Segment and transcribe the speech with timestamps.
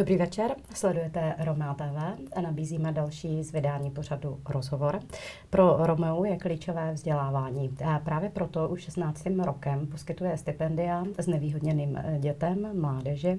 [0.00, 5.00] Dobrý večer, sledujete Roma TV a nabízíme další z vydání pořadu Rozhovor.
[5.50, 9.26] Pro Romeu je klíčové vzdělávání a právě proto už 16.
[9.44, 13.38] rokem poskytuje stipendia s nevýhodněným dětem, mládeži.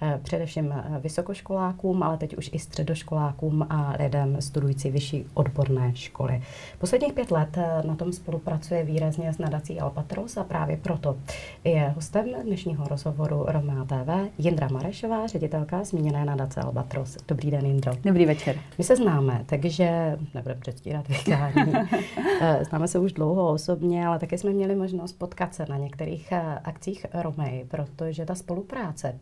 [0.00, 6.42] Eh, především eh, vysokoškolákům, ale teď už i středoškolákům a lidem studující vyšší odborné školy.
[6.78, 11.16] Posledních pět let eh, na tom spolupracuje výrazně s nadací Albatros a právě proto
[11.64, 17.16] je hostem dnešního rozhovoru Roma TV Jindra Marešová, ředitelka zmíněné nadace Albatros.
[17.28, 17.92] Dobrý den, Jindro.
[18.04, 18.56] Dobrý večer.
[18.78, 21.72] My se známe, takže nebude předstírat vykání.
[22.68, 26.32] známe se už dlouho osobně, ale také jsme měli možnost potkat se na některých
[26.64, 29.18] akcích Romej, protože ta spolupráce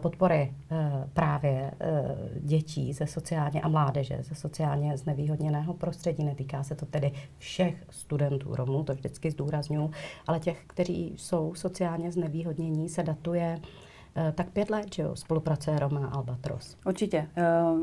[0.00, 0.76] podpory eh,
[1.12, 6.24] právě eh, dětí ze sociálně a mládeže, ze sociálně znevýhodněného prostředí.
[6.24, 9.90] Netýká se to tedy všech studentů Romů, to vždycky zdůraznuju,
[10.26, 13.60] ale těch, kteří jsou sociálně znevýhodnění, se datuje
[14.34, 16.76] tak pět let, že jo, spolupracuje Roma Albatros.
[16.86, 17.26] Určitě.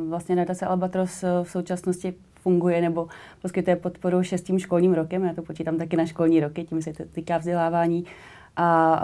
[0.09, 2.13] Vlastně nadace Albatros v současnosti
[2.47, 3.07] funguje nebo
[3.41, 5.23] poskytuje podporu šestým školním rokem.
[5.23, 8.05] Já to počítám taky na školní roky, tím se týká vzdělávání.
[8.58, 9.02] A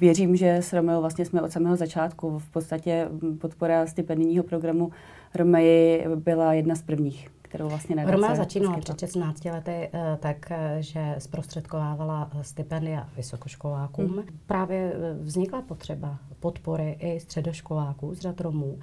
[0.00, 2.38] věřím, že s Romeo vlastně jsme od samého začátku.
[2.38, 3.08] V podstatě
[3.40, 4.90] podpora stipendijního programu
[5.34, 10.76] Romei byla jedna z prvních kterou vlastně Roma začínala před 16 lety eh, tak, eh,
[10.80, 14.06] že zprostředkovávala stipendia vysokoškolákům.
[14.06, 14.24] Hmm.
[14.46, 18.78] Právě eh, vznikla potřeba podpory i středoškoláků z řad Romů.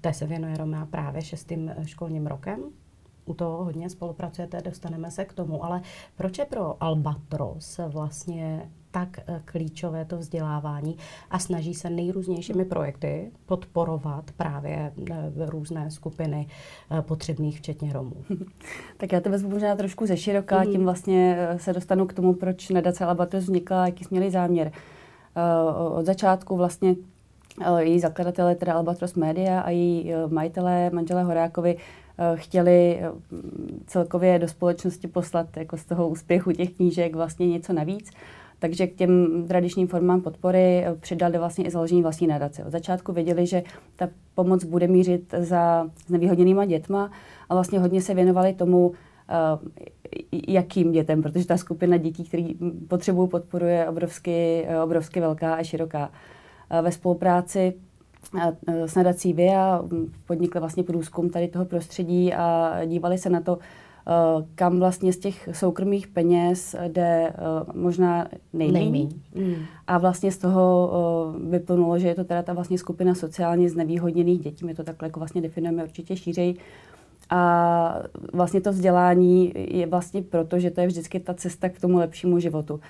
[0.00, 2.60] Té se věnuje Roma právě šestým školním rokem
[3.24, 5.80] u toho hodně spolupracujete, dostaneme se k tomu, ale
[6.16, 10.96] proč je pro Albatros vlastně tak eh, klíčové to vzdělávání
[11.30, 16.46] a snaží se nejrůznějšími projekty podporovat právě eh, různé skupiny
[16.90, 18.16] eh, potřebných, včetně Romů.
[18.96, 20.72] Tak já to vezmu možná trošku ze široka, mm.
[20.72, 24.72] tím vlastně se dostanu k tomu, proč nadace Albatros vznikla, jaký jsme měli záměr.
[25.90, 26.94] Od začátku vlastně
[27.78, 31.76] její zakladatelé, teda Albatros Media a její majitelé, manželé Horákovi,
[32.34, 33.00] chtěli
[33.86, 38.10] celkově do společnosti poslat jako z toho úspěchu těch knížek vlastně něco navíc.
[38.58, 42.64] Takže k těm tradičním formám podpory eh, přidali vlastně i založení vlastní nadace.
[42.64, 43.62] Od začátku věděli, že
[43.96, 47.10] ta pomoc bude mířit za znevýhodněnýma dětma
[47.48, 48.92] a vlastně hodně se věnovali tomu,
[49.28, 49.34] eh,
[50.48, 52.48] jakým dětem, protože ta skupina dětí, které
[52.88, 56.10] potřebují podporu, je obrovsky, eh, obrovsky velká a široká.
[56.82, 57.74] Ve spolupráci
[58.86, 59.84] s nadací VIA
[60.26, 63.58] podnikli vlastně průzkum tady toho prostředí a dívali se na to,
[64.54, 69.08] kam vlastně z těch soukromých peněz jde uh, možná nejméně.
[69.34, 69.54] Mm.
[69.86, 70.90] A vlastně z toho
[71.36, 74.64] uh, vyplnulo, že je to teda ta vlastně skupina sociálně znevýhodněných dětí.
[74.64, 76.54] My to takhle jako vlastně definujeme určitě šířej.
[77.30, 81.98] A vlastně to vzdělání je vlastně proto, že to je vždycky ta cesta k tomu
[81.98, 82.80] lepšímu životu.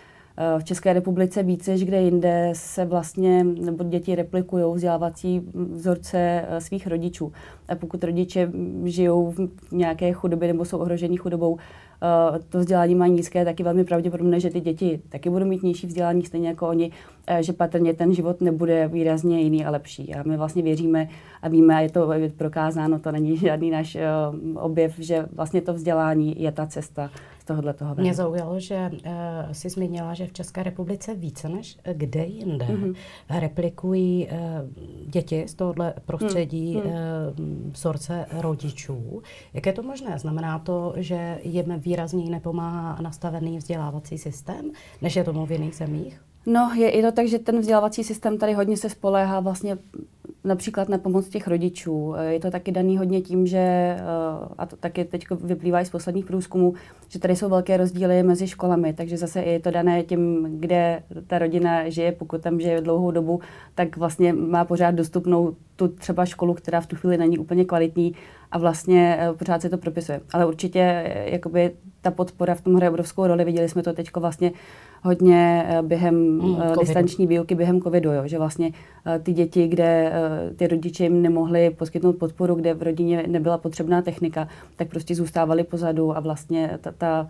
[0.59, 6.87] V České republice více než kde jinde se vlastně, nebo děti replikují vzdělávací vzorce svých
[6.87, 7.33] rodičů.
[7.69, 8.53] A pokud rodiče
[8.85, 11.59] žijou v nějaké chudobě nebo jsou ohroženi chudobou,
[12.05, 15.63] Eh, to vzdělání mají nízké, tak je velmi pravděpodobné, že ty děti taky budou mít
[15.63, 16.91] nižší vzdělání, stejně jako oni,
[17.27, 20.15] eh, že patrně ten život nebude výrazně jiný a lepší.
[20.15, 21.09] A my vlastně věříme
[21.43, 24.03] a víme, a je to prokázáno, to není žádný náš eh,
[24.55, 27.11] objev, že vlastně to vzdělání je ta cesta
[27.45, 27.95] z tohohle toho.
[27.95, 29.13] Mě zaujalo, že uh,
[29.53, 32.95] si zmínila, že v České republice více než kde jinde mm-hmm.
[33.31, 34.39] replikují uh,
[35.07, 36.87] děti z tohohle prostředí mm-hmm.
[36.87, 39.23] uh, vzorce rodičů.
[39.55, 40.19] Jak je to možné?
[40.19, 44.71] Znamená to, že jim výrazněji nepomáhá nastavený vzdělávací systém,
[45.03, 46.21] než je tomu v jiných zemích?
[46.47, 49.79] No, je, je to tak, že ten vzdělávací systém tady hodně se spoléhá vlastně
[50.45, 52.15] například na pomoc těch rodičů.
[52.29, 53.99] Je to taky daný hodně tím, že, eh,
[54.59, 56.75] a to taky teď vyplývá i z posledních průzkumů,
[57.09, 61.39] že tady jsou velké rozdíly mezi školami, takže zase je to dané tím, kde ta
[61.39, 63.41] rodina žije, pokud tam žije dlouhou dobu,
[63.75, 68.15] tak vlastně má pořád dostupnou tu třeba školu, která v tu chvíli není úplně kvalitní
[68.53, 70.21] a vlastně eh, pořád se to propisuje.
[70.33, 73.45] Ale určitě eh, jakoby ta podpora v tom hraje obrovskou roli.
[73.45, 74.53] Viděli jsme to teď vlastně
[75.05, 78.73] hodně eh, během mm, distanční výuky, během covidu, jo, že vlastně
[79.23, 80.13] ty děti, kde
[80.57, 85.65] ty rodiče jim nemohli poskytnout podporu, kde v rodině nebyla potřebná technika, tak prostě zůstávali
[85.65, 87.29] pozadu a vlastně ta, ta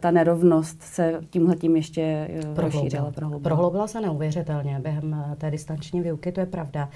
[0.00, 3.10] ta nerovnost se tímhle tím ještě rozšířila.
[3.10, 3.42] Prohloubila.
[3.42, 6.88] prohloubila se neuvěřitelně během té distanční výuky, to je pravda.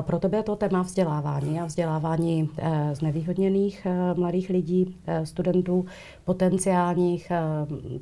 [0.00, 5.86] Pro tebe je to téma vzdělávání a vzdělávání eh, znevýhodněných eh, mladých lidí, eh, studentů,
[6.24, 7.32] potenciálních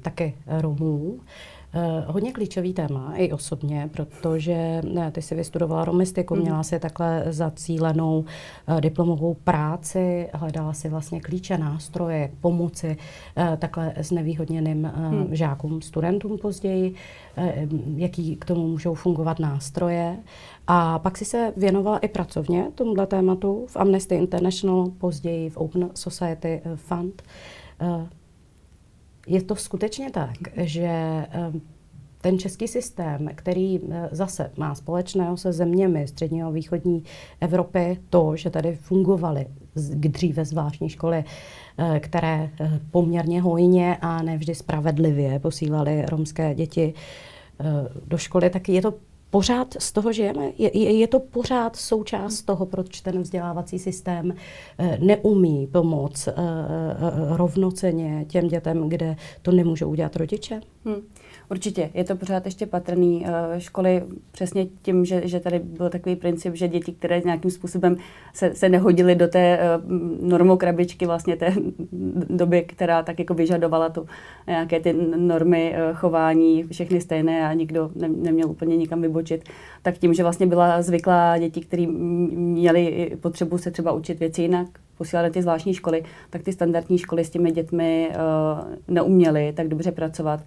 [0.02, 1.20] taky Romů.
[1.74, 6.40] Uh, hodně klíčový téma i osobně, protože ne, ty jsi vystudovala romistiku, mm.
[6.40, 8.24] měla si takhle zacílenou
[8.68, 12.96] uh, diplomovou práci, hledala si vlastně klíče, nástroje, pomoci
[13.36, 15.28] uh, takhle znevýhodněným uh, mm.
[15.34, 16.94] žákům, studentům později,
[17.36, 17.44] uh,
[17.96, 20.16] jaký k tomu můžou fungovat nástroje.
[20.66, 25.90] A pak si se věnovala i pracovně tomuhle tématu v Amnesty International, později v Open
[25.94, 27.22] Society Fund.
[29.28, 31.52] Je to skutečně tak, že eh,
[32.20, 37.02] ten český systém, který eh, zase má společného se zeměmi střední a východní
[37.40, 39.46] Evropy, to, že tady fungovaly
[39.94, 41.24] dříve zvláštní školy,
[41.78, 42.50] eh, které
[42.90, 46.94] poměrně hojně a nevždy spravedlivě posílaly romské děti
[48.06, 48.94] do školy, tak je to
[49.30, 50.52] pořád z toho žijeme?
[50.58, 54.34] Je, je, je to pořád součást toho, proč ten vzdělávací systém
[54.78, 60.60] eh, neumí pomoct eh, eh, rovnoceně těm dětem, kde to nemůžou udělat rodiče?
[60.84, 61.02] Hmm.
[61.50, 63.26] Určitě, je to pořád ještě patrný.
[63.26, 64.02] Eh, školy
[64.32, 67.96] přesně tím, že, že tady byl takový princip, že děti, které nějakým způsobem
[68.34, 69.66] se, se nehodily do té eh,
[70.22, 71.54] normokrabičky, vlastně té
[72.30, 74.06] doby, která tak jako vyžadovala tu
[74.46, 79.44] nějaké ty normy eh, chování, všechny stejné a nikdo ne, neměl úplně nikam vybočit,
[79.82, 84.66] tak tím, že vlastně byla zvyklá děti, které měly potřebu se třeba učit věci jinak,
[84.98, 88.10] posílali ty zvláštní školy, tak ty standardní školy s těmi dětmi
[88.88, 90.40] neuměly tak dobře pracovat.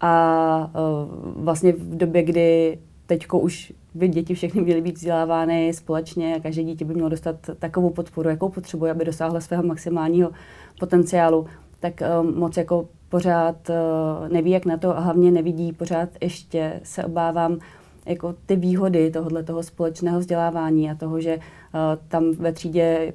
[0.00, 6.36] A uh, vlastně v době, kdy teďko už by děti všechny měly být vzdělávány společně
[6.36, 10.30] a každé dítě by mělo dostat takovou podporu, jakou potřebuje, aby dosáhlo svého maximálního
[10.80, 11.46] potenciálu,
[11.80, 16.80] tak uh, moc jako pořád uh, neví, jak na to a hlavně nevidí pořád ještě,
[16.82, 17.58] se obávám,
[18.06, 21.42] jako ty výhody tohohle toho společného vzdělávání a toho, že uh,
[22.08, 23.12] tam ve třídě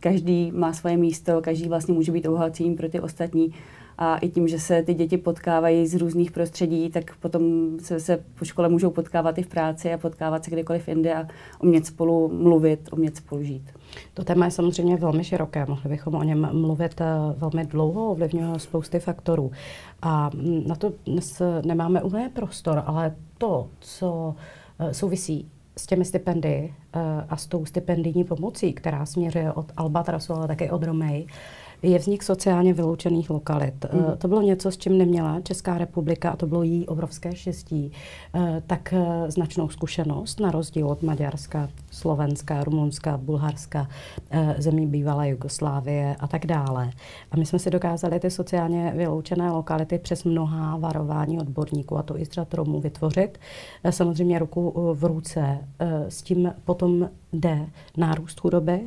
[0.00, 3.54] každý má svoje místo, každý vlastně může být obohacím pro ty ostatní
[3.98, 7.42] a i tím, že se ty děti potkávají z různých prostředí, tak potom
[7.80, 11.26] se, se po škole můžou potkávat i v práci a potkávat se kdekoliv jinde a
[11.62, 13.70] umět spolu mluvit, umět spolu žít.
[14.14, 17.04] To téma je samozřejmě velmi široké, mohli bychom o něm mluvit eh,
[17.36, 19.50] velmi dlouho, ovlivňuje spousty faktorů.
[20.02, 20.30] A
[20.66, 24.34] na to dnes nemáme úplně prostor, ale to, co
[24.78, 30.32] eh, souvisí s těmi stipendii eh, a s tou stipendijní pomocí, která směřuje od Albatrasu,
[30.32, 31.26] ale také od Romej,
[31.82, 33.86] je vznik sociálně vyloučených lokalit.
[33.92, 34.04] Mm.
[34.18, 37.92] To bylo něco, s čím neměla Česká republika, a to bylo jí obrovské štěstí,
[38.34, 43.88] eh, tak eh, značnou zkušenost, na rozdíl od Maďarska, Slovenska, Rumunska, Bulharska,
[44.58, 46.90] zemí bývalé Jugoslávie a tak dále.
[47.30, 52.20] A my jsme si dokázali ty sociálně vyloučené lokality přes mnohá varování odborníků, a to
[52.20, 53.38] i z řad Romů, vytvořit.
[53.90, 55.58] Samozřejmě ruku v ruce
[56.08, 58.80] s tím potom jde nárůst chudoby,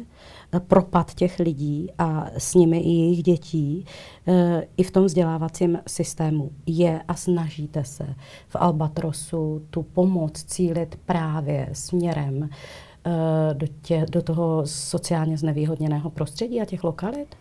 [0.68, 3.86] propad těch lidí a s nimi i jejich dětí
[4.28, 8.16] e, i v tom vzdělávacím systému je a snažíte se
[8.48, 12.50] v Albatrosu tu pomoc cílit právě směrem e,
[13.54, 17.36] do, tě, do toho sociálně znevýhodněného prostředí a těch lokalit?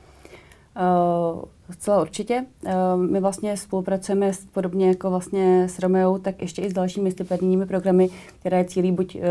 [0.78, 2.44] Uh, zcela určitě.
[2.64, 2.72] Uh,
[3.02, 8.10] my vlastně spolupracujeme podobně jako vlastně s Romeou, tak ještě i s dalšími stipendijními programy,
[8.40, 9.22] které cílí buď uh,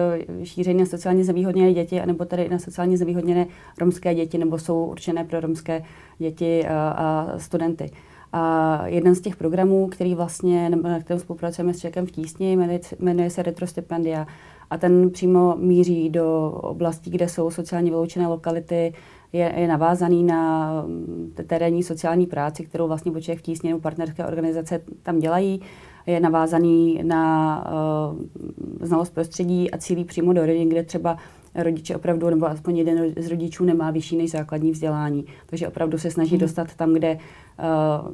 [0.43, 3.45] šíření na sociálně znevýhodněné děti, anebo tady na sociálně znevýhodněné
[3.79, 5.83] romské děti, nebo jsou určené pro romské
[6.17, 7.91] děti a studenty.
[8.33, 12.57] A jeden z těch programů, který vlastně, na kterém spolupracujeme s Čekem v tísni,
[12.99, 14.27] jmenuje se Retrostipendia.
[14.69, 18.93] A ten přímo míří do oblastí, kde jsou sociálně vyloučené lokality,
[19.33, 24.25] je, je navázaný na mm, terénní sociální práci, kterou vlastně Boček v tísně nebo partnerské
[24.25, 25.61] organizace tam dělají.
[26.05, 27.63] Je navázaný na
[28.11, 31.17] uh, znalost prostředí a cílí přímo do rodin, kde třeba
[31.57, 35.25] rodiče opravdu, nebo aspoň jeden z rodičů nemá vyšší než základní vzdělání.
[35.45, 36.39] Takže opravdu se snaží hmm.
[36.39, 37.17] dostat tam, kde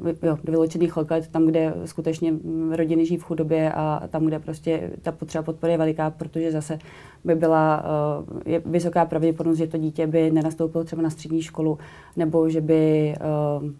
[0.02, 2.34] uh, jo, do vyloučených lokalit, tam, kde skutečně
[2.70, 6.78] rodiny žijí v chudobě a tam, kde prostě ta potřeba podpory je veliká, protože zase
[7.24, 11.78] by byla uh, je vysoká pravděpodobnost, že to dítě by nenastoupilo třeba na střední školu,
[12.16, 13.14] nebo že by
[13.60, 13.70] uh,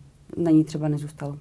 [0.44, 1.36] na ní třeba nezůstalo.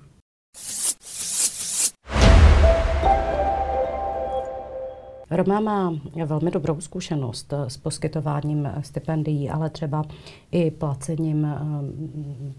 [5.35, 5.93] Roma má
[6.25, 10.03] velmi dobrou zkušenost s poskytováním stipendií, ale třeba
[10.51, 11.57] i placením eh,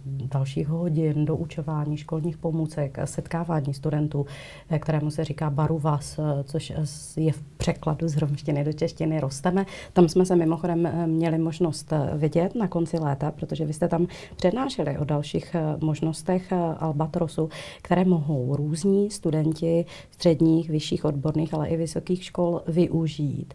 [0.07, 4.27] dalších hodin, doučování školních pomůcek, setkávání studentů,
[4.71, 6.73] eh, kterému se říká baruvas, eh, což
[7.17, 9.67] je v překladu z romštiny do češtiny rosteme.
[9.93, 14.99] Tam jsme se mimochodem měli možnost vidět na konci léta, protože vy jste tam přednášeli
[14.99, 17.49] o dalších možnostech Albatrosu,
[17.83, 23.55] které mohou různí studenti středních, vyšších odborných, ale i vysokých škol využít.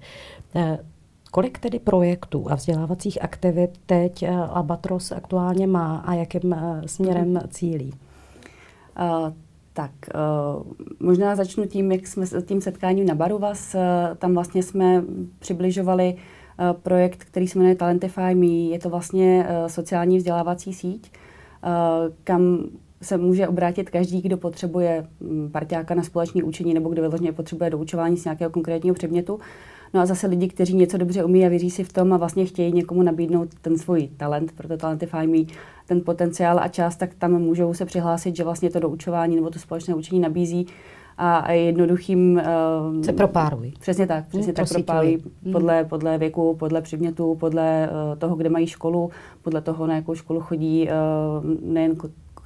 [0.56, 0.80] Eh,
[1.32, 7.40] kolik tedy projektů a vzdělávacích aktivit teď eh, Albatros aktuálně má a jakým eh, směrem
[7.50, 7.94] cílí?
[9.74, 10.64] Tak, uh,
[11.00, 13.76] možná začnu tím, jak jsme s tím setkáním na baru vás.
[13.76, 13.82] Uh,
[14.18, 15.04] tam vlastně jsme
[15.40, 18.46] přibližovali uh, projekt, který se jmenuje Talentify Me.
[18.46, 22.64] Je to vlastně uh, sociální vzdělávací síť, uh, kam
[23.02, 27.70] se může obrátit každý, kdo potřebuje mm, parťáka na společné učení nebo kdo vyloženě potřebuje
[27.70, 29.40] doučování z nějakého konkrétního předmětu.
[29.94, 32.46] No a zase lidi, kteří něco dobře umí a věří si v tom a vlastně
[32.46, 35.54] chtějí někomu nabídnout ten svůj talent, proto Talentify Me,
[35.88, 39.60] ten potenciál a část, tak tam můžou se přihlásit, že vlastně to doučování nebo to
[39.60, 40.68] společné učení nabízí
[41.18, 42.42] a jednoduchým...
[42.96, 43.74] Uh, se propárují.
[43.80, 45.54] Přesně tak, přesně hmm, tak propárují hmm.
[45.54, 49.10] podle, podle věku, podle předmětu, podle uh, toho, kde mají školu,
[49.42, 51.96] podle toho, na jakou školu chodí, uh, nejen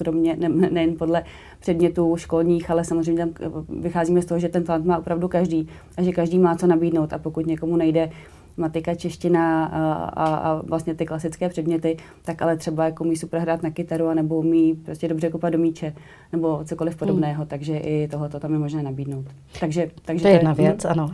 [0.03, 1.23] kromě, ne, nejen podle
[1.59, 5.67] předmětů školních, ale samozřejmě tam vycházíme z toho, že ten talent má opravdu každý
[5.97, 7.13] a že každý má co nabídnout.
[7.13, 8.09] A pokud někomu nejde
[8.57, 13.41] matika, čeština a, a, a vlastně ty klasické předměty, tak ale třeba jako umí super
[13.41, 15.93] hrát na kytaru, nebo umí prostě dobře kopat do míče,
[16.31, 17.47] nebo cokoliv podobného, hmm.
[17.47, 19.25] takže i tohoto tam je možné nabídnout.
[19.59, 21.11] Takže, takže to je jedna věc, ano.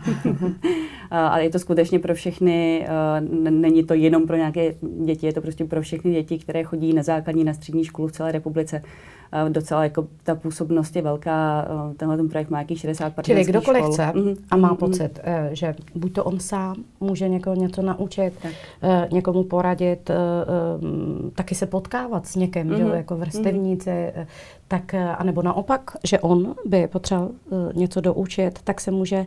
[1.10, 2.86] ale je to skutečně pro všechny,
[3.50, 7.02] není to jenom pro nějaké děti, je to prostě pro všechny děti, které chodí na
[7.02, 8.82] základní, na střední školu v celé republice
[9.48, 13.92] docela jako ta působnost je velká, tenhle ten projekt má jakých 60 Čili kdokoliv škol.
[13.92, 14.36] chce mm-hmm.
[14.50, 14.76] a má mm-hmm.
[14.76, 18.52] pocit, eh, že buď to on sám může někoho něco naučit, tak.
[18.82, 20.14] Eh, někomu poradit, eh,
[21.34, 22.76] taky se potkávat s někým, mm-hmm.
[22.76, 22.94] že mhm.
[22.94, 24.26] jako vrstevníci, mm-hmm.
[24.68, 27.30] tak, anebo naopak, že on by potřeboval
[27.74, 29.26] něco doučit, tak se může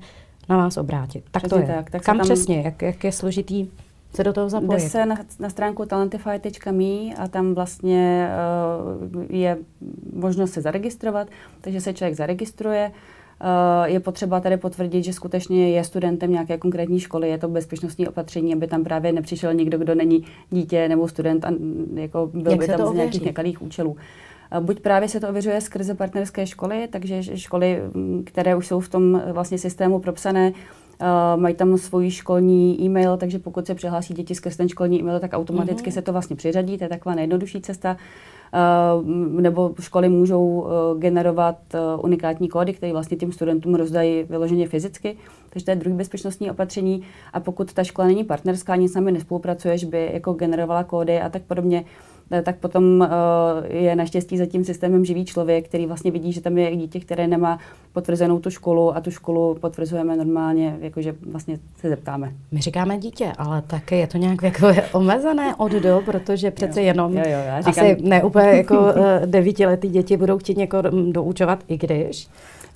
[0.50, 1.24] na vás obrátit.
[1.31, 1.75] Tak přesně to je.
[1.77, 2.25] Tak, tak Kam tam...
[2.25, 3.67] přesně, jak, jak je složitý
[4.15, 4.82] se do toho zapojit?
[4.82, 8.29] Jde se na, na stránku talentify.me a tam vlastně
[9.13, 9.58] uh, je
[10.13, 11.27] možnost se zaregistrovat,
[11.62, 12.91] takže se člověk zaregistruje.
[13.41, 18.08] Uh, je potřeba tady potvrdit, že skutečně je studentem nějaké konkrétní školy, je to bezpečnostní
[18.08, 21.51] opatření, aby tam právě nepřišel někdo, kdo není dítě nebo student a
[21.93, 23.98] jako byl Jak by tam z nějakých nekalých účelů.
[24.51, 27.82] Eh, buď právě se to ověřuje skrze partnerské školy, takže školy,
[28.24, 30.53] které už jsou v tom vlastně systému propsané,
[31.36, 35.33] mají tam svůj školní e-mail, takže pokud se přihlásí děti skrz ten školní e-mail, tak
[35.33, 35.93] automaticky mm-hmm.
[35.93, 37.98] se to vlastně přiřadí, to je taková nejjednodušší cesta.
[39.01, 40.69] Uh, nebo školy můžou uh,
[41.00, 41.57] generovat
[42.01, 45.17] unikátní kódy, které vlastně těm studentům rozdají vyloženě fyzicky,
[45.50, 47.03] takže to je druhý bezpečnostní opatření.
[47.33, 51.22] A pokud ta škola není partnerská, nic s námi nespolupracuje, že by jako generovala kódy
[51.22, 52.12] a tak podobně, Eh,
[52.44, 53.08] tak potom uh,
[53.75, 57.27] je naštěstí za tím systémem živý člověk, který vlastně vidí, že tam je dítě, které
[57.27, 57.60] nemá
[57.94, 62.32] potvrzenou tu školu a tu školu potvrzujeme normálně, jakože vlastně se zeptáme.
[62.51, 66.88] My říkáme dítě, ale také je to nějak jako omezené od do, protože přece jo.
[66.88, 67.86] jenom jo, jo, já říkám...
[67.86, 68.92] asi ne úplně jako uh,
[69.25, 72.27] devítiletý děti budou chtít někoho doučovat, i když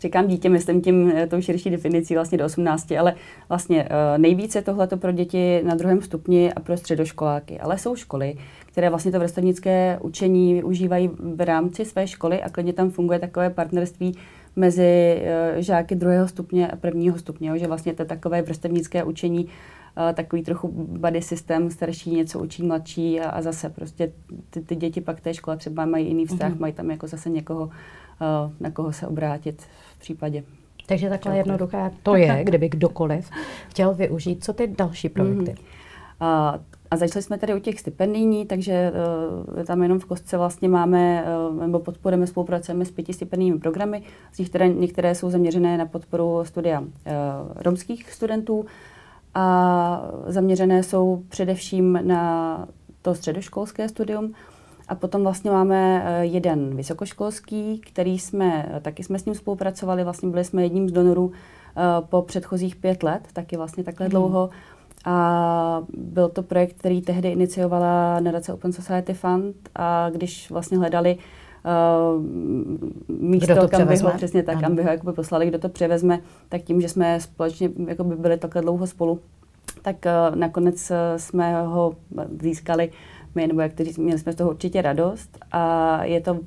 [0.01, 3.15] říkám dítě, myslím tím tou širší definicí vlastně do 18, ale
[3.49, 7.59] vlastně nejvíce tohleto pro děti na druhém stupni a pro středoškoláky.
[7.59, 8.35] Ale jsou školy,
[8.65, 13.49] které vlastně to vrstevnické učení využívají v rámci své školy a klidně tam funguje takové
[13.49, 14.17] partnerství
[14.55, 15.21] mezi
[15.55, 19.47] uh, žáky druhého stupně a prvního stupně, že vlastně to takové vrstevnické učení,
[20.13, 24.11] takový trochu body systém, starší něco učí mladší a, a zase prostě
[24.49, 26.59] ty, ty děti pak té škole třeba mají jiný vztah, mm-hmm.
[26.59, 27.71] mají tam jako zase někoho, uh,
[28.59, 29.61] na koho se obrátit
[29.95, 30.43] v případě.
[30.87, 33.29] Takže takhle jednoduché to je, kdyby kdokoliv
[33.69, 34.43] chtěl využít.
[34.43, 35.51] Co ty další projekty?
[35.51, 36.53] Mm-hmm.
[36.55, 38.91] Uh, a začali jsme tady u těch stipendijní, takže
[39.57, 44.03] uh, tam jenom v kostce vlastně máme, uh, nebo podporujeme, spolupracujeme s pěti stipendijními programy,
[44.33, 46.87] z nich které některé jsou zaměřené na podporu studia uh,
[47.55, 48.65] romských studentů
[49.33, 52.67] a zaměřené jsou především na
[53.01, 54.33] to středoškolské studium.
[54.87, 60.43] A potom vlastně máme jeden vysokoškolský, který jsme, taky jsme s ním spolupracovali, vlastně byli
[60.43, 61.31] jsme jedním z donorů
[62.09, 64.09] po předchozích pět let, taky vlastně takhle mm.
[64.09, 64.49] dlouho.
[65.05, 71.17] A byl to projekt, který tehdy iniciovala nadace Open Society Fund a když vlastně hledali
[71.17, 72.23] uh,
[73.19, 74.61] místo, kdo to kam by ho, přesně tak, ano.
[74.61, 78.37] kam by ho jakoby poslali, kdo to převezme, tak tím, že jsme společně jakoby byli
[78.37, 79.19] takhle dlouho spolu,
[79.81, 81.93] tak uh, nakonec uh, jsme ho
[82.41, 82.91] získali
[83.37, 86.39] my, nebo jak kteří, měli jsme z toho určitě radost a je to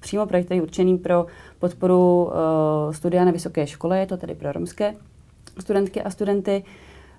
[0.00, 1.26] přímo projekt, který je určený pro
[1.58, 4.94] podporu uh, studia na vysoké škole, je to tedy pro romské
[5.58, 6.64] studentky a studenty,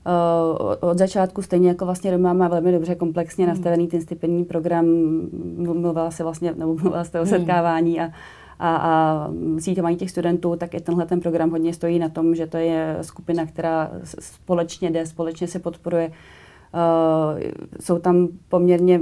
[0.05, 3.53] Uh, od začátku, stejně jako vlastně Roma má velmi dobře komplexně hmm.
[3.53, 4.85] nastavený ten stipendní program,
[5.57, 7.29] mluvila se vlastně, nebo mluvila se o hmm.
[7.29, 8.11] setkávání a,
[8.59, 12.47] a, a síťování těch studentů, tak i tenhle ten program hodně stojí na tom, že
[12.47, 16.11] to je skupina, která společně jde, společně se podporuje.
[16.73, 17.39] Uh,
[17.81, 19.01] jsou tam poměrně,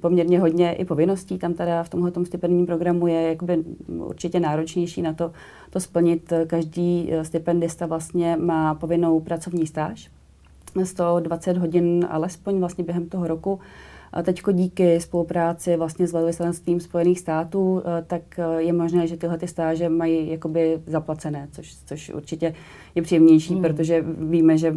[0.00, 5.12] poměrně hodně i povinností, tam teda v tomhle stipendním programu je jakoby určitě náročnější na
[5.12, 5.32] to,
[5.70, 6.32] to splnit.
[6.46, 10.10] Každý stipendista vlastně má povinnou pracovní stáž,
[10.84, 13.60] 120 hodin alespoň vlastně během toho roku.
[14.12, 18.22] A teďko díky spolupráci vlastně s velvyslanstvím Spojených států, tak
[18.58, 22.54] je možné, že tyhle ty stáže mají jakoby zaplacené, což, což určitě
[22.94, 23.62] je příjemnější, hmm.
[23.62, 24.74] protože víme, že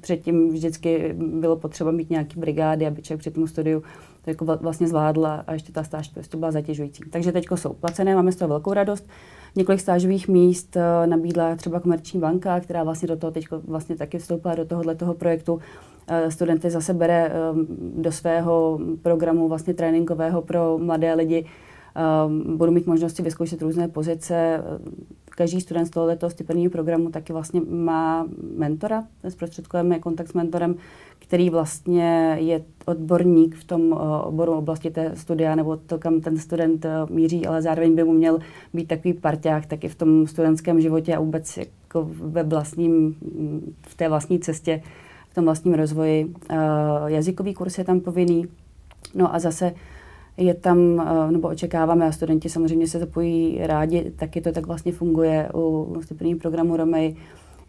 [0.00, 3.82] předtím vždycky bylo potřeba mít nějaký brigády, aby člověk při tom studiu
[4.26, 7.02] to jako vlastně zvládla a ještě ta stáž prostě byla zatěžující.
[7.10, 9.08] Takže teď jsou placené, máme z toho velkou radost.
[9.56, 14.18] Několik stážových míst eh, nabídla třeba Komerční banka, která vlastně do toho teď vlastně taky
[14.18, 15.60] vstoupila do tohohle toho projektu.
[16.08, 17.66] Eh, studenty zase bere ehm,
[17.96, 21.46] do svého programu vlastně tréninkového pro mladé lidi.
[22.56, 24.62] Budu mít možnosti vyzkoušet různé pozice.
[25.36, 28.26] Každý student z tohoto stipendního programu taky vlastně má
[28.56, 30.74] mentora, zprostředkujeme kontakt s mentorem,
[31.18, 36.38] který vlastně je odborník v tom uh, oboru oblasti té studia, nebo to, kam ten
[36.38, 38.38] student uh, míří, ale zároveň by mu měl
[38.74, 43.16] být takový parťák taky v tom studentském životě a vůbec jako ve vlastním,
[43.82, 44.82] v té vlastní cestě,
[45.30, 46.24] v tom vlastním rozvoji.
[46.24, 46.56] Uh,
[47.06, 48.46] jazykový kurz je tam povinný.
[49.14, 49.72] No a zase
[50.36, 55.48] je tam, nebo očekáváme, a studenti samozřejmě se zapojí rádi, taky to tak vlastně funguje
[55.54, 57.16] u stipendního programu Romej,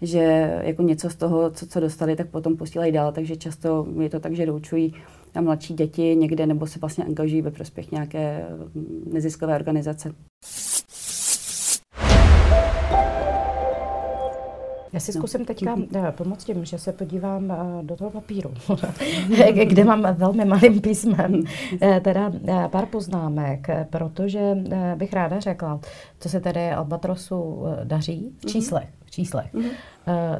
[0.02, 4.10] že jako něco z toho, co, co dostali, tak potom posílají dál, takže často je
[4.10, 4.94] to tak, že doučují
[5.32, 8.46] tam mladší děti někde nebo se vlastně angažují ve prospěch nějaké
[8.76, 10.12] mm, neziskové organizace.
[14.94, 18.54] Já si zkusím teďka eh, pomoct tím, že se podívám eh, do toho papíru,
[19.64, 21.44] kde mám velmi malým písmem
[21.82, 22.32] eh, teda
[22.72, 24.58] pár poznámek, protože
[24.96, 25.80] bych ráda řekla,
[26.20, 28.52] co se tedy Albatrosu daří v mhm.
[28.52, 28.90] číslech.
[29.06, 29.54] V číslech.
[29.54, 29.72] Mm-hmm.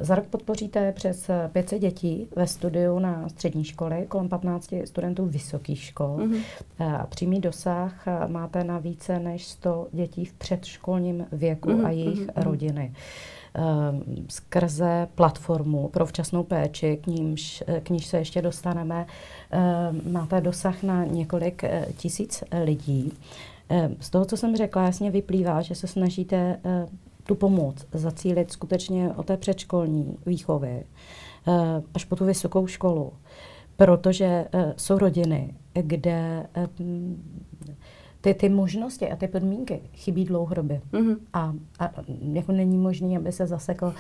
[0.02, 5.84] Za rok podpoříte přes 500 dětí ve studiu na střední školy, kolem 15 studentů vysokých
[5.84, 6.18] škol.
[6.18, 7.06] Mm-hmm.
[7.10, 11.86] Přímý dosah máte na více než 100 dětí v předškolním věku mm-hmm.
[11.86, 12.44] a jejich mm-hmm.
[12.44, 12.94] rodiny.
[14.30, 19.06] Skrze platformu pro včasnou péči, k nímž, k níž se ještě dostaneme,
[19.52, 23.14] ehm, máte dosah na několik eh, tisíc lidí.
[24.00, 26.88] Z toho, co jsem řekla, jasně vyplývá, že se snažíte eh,
[27.24, 30.84] tu pomoc zacílit skutečně o té předškolní výchovy
[31.94, 33.14] až po tu vysokou školu.
[33.76, 36.48] Protože eh, jsou rodiny, kde
[38.28, 40.82] ty, ty možnosti a ty podmínky chybí dlouhodobě.
[40.92, 41.18] Mm-hmm.
[41.34, 41.92] A, a
[42.34, 43.94] jako není možné, aby se zasekl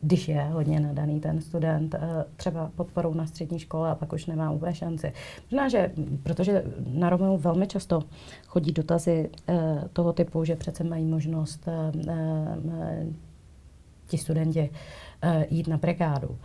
[0.00, 4.26] když je hodně nadaný ten student, eh, třeba podporou na střední škole a pak už
[4.26, 5.12] nemá úplně šanci.
[5.50, 5.92] Možná, že
[6.22, 8.02] protože na Romeu velmi často
[8.46, 13.06] chodí dotazy eh, toho typu, že přece mají možnost eh,
[14.06, 14.70] ti studenti
[15.50, 16.38] jít na brigádu,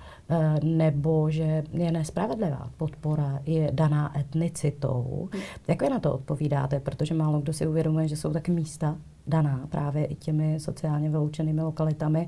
[0.64, 5.30] nebo že je nespravedlivá podpora, je daná etnicitou.
[5.68, 6.80] Jak vy na to odpovídáte?
[6.80, 8.96] Protože málo kdo si uvědomuje, že jsou taky místa,
[9.28, 12.28] daná právě i těmi sociálně vyloučenými lokalitami,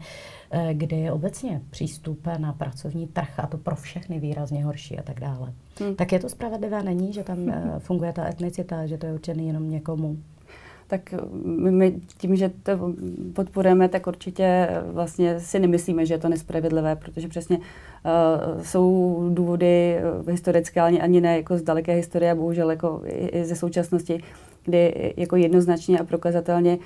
[0.51, 5.03] eh, kde je obecně přístup na pracovní trh a to pro všechny výrazně horší a
[5.03, 5.53] tak dále.
[5.79, 5.95] Hmm.
[5.95, 9.47] Tak je to spravedlivé, není, že tam eh, funguje ta etnicita, že to je určený
[9.47, 10.17] jenom někomu?
[10.88, 11.13] Tak
[11.54, 12.93] my tím, že to
[13.34, 17.63] podporujeme, tak určitě vlastně si nemyslíme, že je to nespravedlivé, protože přesně uh,
[18.63, 19.98] jsou důvody
[20.30, 24.24] historické, ani, ani ne jako z daleké historie, bohužel jako i, ze současnosti,
[24.63, 26.82] kdy jako jednoznačně a prokazatelně uh,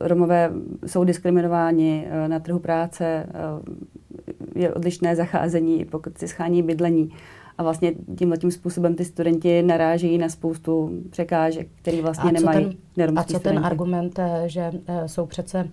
[0.00, 0.50] Romové
[0.86, 7.12] jsou diskriminováni uh, na trhu práce, uh, je odlišné zacházení, pokud si schání bydlení.
[7.60, 12.78] A vlastně tímhle tím způsobem ty studenti narážejí na spoustu překážek, které vlastně a nemají
[12.94, 13.48] ten, A co studenti.
[13.48, 14.72] ten argument, že
[15.06, 15.68] jsou přece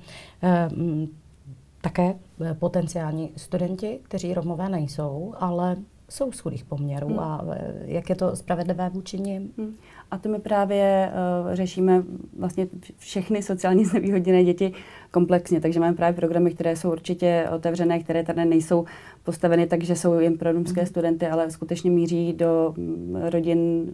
[1.81, 2.15] také
[2.59, 5.75] potenciální studenti, kteří Romové nejsou, ale
[6.09, 7.19] jsou z chudých poměrů hmm.
[7.19, 7.45] a
[7.85, 9.51] jak je to spravedlivé vůči nim?
[9.57, 9.75] Hmm.
[10.11, 11.11] A to my právě
[11.47, 12.03] uh, řešíme
[12.39, 12.67] vlastně
[12.97, 14.73] všechny sociálně znevýhodněné děti
[15.11, 18.85] komplexně, takže máme právě programy, které jsou určitě otevřené, které tady nejsou
[19.23, 20.87] postaveny tak, že jsou jen pro romské mm.
[20.87, 23.91] studenty, ale skutečně míří do mm, rodin,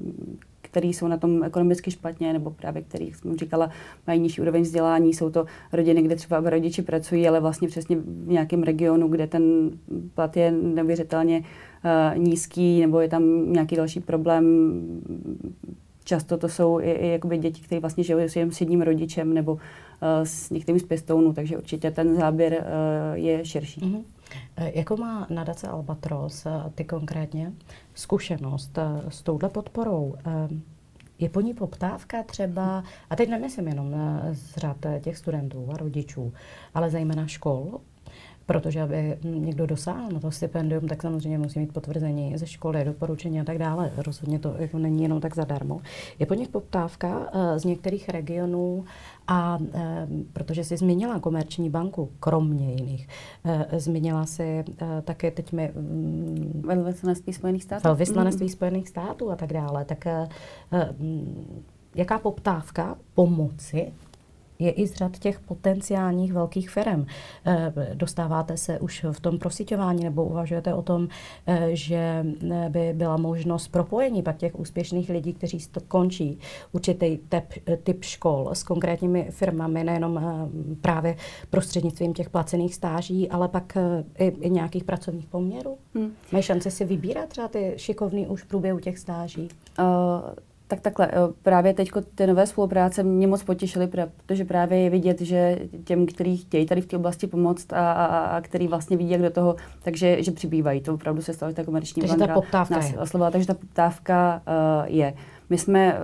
[0.61, 3.69] které jsou na tom ekonomicky špatně, nebo právě který, jak jsem říkala,
[4.07, 5.13] mají nižší úroveň vzdělání.
[5.13, 9.71] Jsou to rodiny, kde třeba rodiči pracují, ale vlastně přesně v nějakém regionu, kde ten
[10.13, 11.43] plat je neuvěřitelně
[12.17, 14.45] nízký, nebo je tam nějaký další problém
[16.03, 19.59] Často to jsou i, i jakoby děti, které vlastně žijou s jedním rodičem nebo uh,
[20.23, 23.81] s některým z pěstounů, takže určitě ten záběr uh, je širší.
[23.81, 24.03] Mm-hmm.
[24.57, 27.53] Jako má nadace Albatros, ty konkrétně,
[27.93, 28.77] zkušenost
[29.09, 30.15] s touhle podporou?
[31.19, 33.95] Je po ní poptávka třeba, a teď nemyslím jenom
[34.31, 36.33] z řad těch studentů a rodičů,
[36.73, 37.79] ale zejména škol,
[38.53, 43.41] protože aby někdo dosáhl na to stipendium, tak samozřejmě musí mít potvrzení ze školy, doporučení
[43.41, 43.91] a tak dále.
[43.97, 45.81] Rozhodně to jako není jenom tak zadarmo.
[46.19, 48.85] Je po nich poptávka uh, z některých regionů
[49.27, 49.67] a uh,
[50.33, 53.07] protože jsi zmínila komerční banku, kromě jiných,
[53.45, 54.63] uh, zmínila si
[55.03, 55.71] také teď mi...
[55.71, 57.83] Um, velvyslanectví Spojených států.
[57.83, 58.49] Velvyslanectví mm.
[58.49, 59.85] Spojených států a tak dále.
[59.85, 60.07] Tak
[61.95, 63.91] jaká poptávka pomoci
[64.63, 67.05] je i z řad těch potenciálních velkých firm.
[67.45, 71.07] Eh, dostáváte se už v tom prosíťování nebo uvažujete o tom,
[71.47, 76.39] eh, že eh, by byla možnost propojení pak těch úspěšných lidí, kteří končí
[76.71, 77.43] určitý typ,
[77.83, 80.21] typ škol s konkrétními firmami, nejenom
[80.81, 81.15] právě
[81.49, 83.77] prostřednictvím těch placených stáží, ale pak
[84.19, 85.77] i, i nějakých pracovních poměrů?
[85.95, 86.11] Hmm.
[86.31, 89.49] Mají šanci si vybírat třeba ty šikovný už v průběhu těch stáží?
[89.79, 89.85] Uh,
[90.67, 95.59] tak takhle, právě teď ty nové spolupráce mě moc potěšily, protože právě je vidět, že
[95.83, 99.21] těm, kteří chtějí tady v té oblasti pomoct a, a, a který vlastně vidí, jak
[99.21, 100.81] do toho, takže že přibývají.
[100.81, 102.97] To opravdu se stalo, že ta komerční takže banka ta poptávka nás je.
[103.31, 105.13] takže ta poptávka uh, je.
[105.53, 105.97] My jsme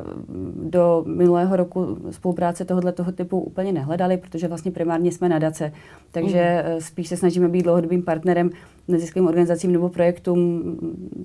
[0.64, 5.72] do minulého roku spolupráce tohoto toho typu úplně nehledali, protože vlastně primárně jsme nadace.
[6.12, 6.82] Takže mm.
[6.82, 8.50] spíš se snažíme být dlouhodobým partnerem
[8.88, 10.64] neziskovým organizacím nebo projektům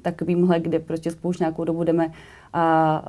[0.02, 2.12] takovýmhle, kde prostě spolu nějakou dobu jdeme
[2.52, 3.04] a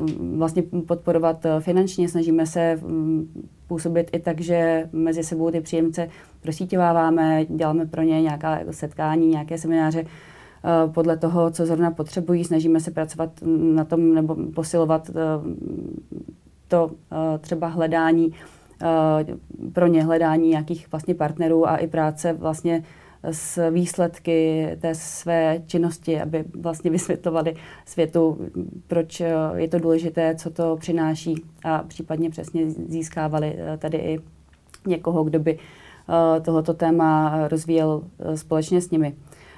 [0.00, 2.08] uh, vlastně podporovat finančně.
[2.08, 3.28] Snažíme se um,
[3.66, 6.08] působit i tak, že mezi sebou ty příjemce
[6.42, 10.04] prosítěváváme, děláme pro ně nějaká setkání, nějaké semináře,
[10.94, 12.44] podle toho, co zrovna potřebují.
[12.44, 13.30] Snažíme se pracovat
[13.74, 15.14] na tom nebo posilovat uh,
[16.68, 16.90] to
[17.40, 18.34] třeba hledání
[19.72, 22.84] pro ně hledání nějakých vlastně partnerů a i práce vlastně
[23.30, 27.54] s výsledky té své činnosti, aby vlastně vysvětlovali
[27.86, 28.38] světu,
[28.86, 29.22] proč
[29.54, 34.20] je to důležité, co to přináší a případně přesně získávali eh, tady i
[34.86, 39.14] někoho, kdo by eh, tohoto téma rozvíjel eh, společně s nimi.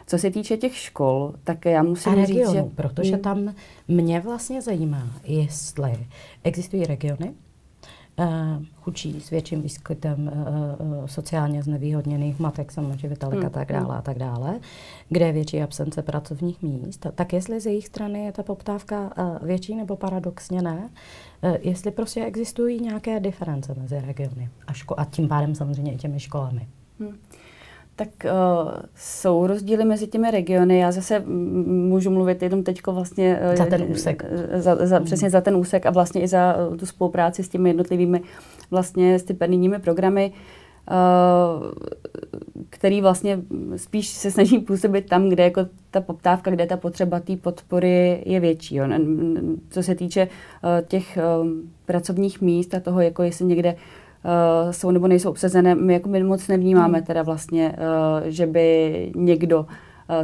[0.06, 2.62] Co se týče těch škol, tak já musím a regionu, říct, že...
[2.74, 3.54] protože tam
[3.88, 6.06] mě vlastně zajímá, jestli
[6.44, 7.34] existují regiony,
[8.18, 8.26] uh,
[8.80, 13.46] chudší s větším výskytem uh, sociálně znevýhodněných matek, samoživitelek hmm.
[13.46, 14.60] a tak dále a tak dále,
[15.08, 19.46] kde je větší absence pracovních míst, tak jestli z jejich strany je ta poptávka uh,
[19.46, 20.90] větší nebo paradoxně ne,
[21.42, 25.96] uh, jestli prostě existují nějaké diference mezi regiony a, ško- a tím pádem samozřejmě i
[25.96, 26.68] těmi školami.
[27.00, 27.18] Hmm.
[27.96, 30.78] Tak uh, jsou rozdíly mezi těmi regiony.
[30.78, 31.22] Já zase
[31.66, 33.40] můžu mluvit jenom teď vlastně...
[33.50, 34.24] Uh, za ten úsek.
[34.54, 38.20] Za, za, přesně za ten úsek a vlastně i za tu spolupráci s těmi jednotlivými
[38.70, 40.32] vlastně stipendijními programy,
[40.90, 41.72] uh,
[42.70, 43.40] který vlastně
[43.76, 48.40] spíš se snaží působit tam, kde jako ta poptávka, kde ta potřeba té podpory je
[48.40, 48.76] větší.
[48.76, 48.86] Jo.
[49.70, 51.48] Co se týče uh, těch uh,
[51.86, 53.76] pracovních míst a toho, jako jestli někde
[54.24, 57.06] uh, jsou nebo nejsou obsazené, my jako my moc nevnímáme hmm.
[57.06, 59.66] teda vlastně, uh, že by někdo uh,